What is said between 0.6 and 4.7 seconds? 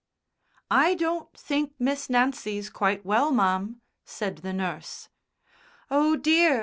"I don't think Miss Nancy's quite well, ma'am," said the